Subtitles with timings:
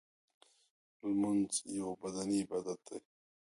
[1.07, 2.97] لمونځ یو بدنی عبادت دی.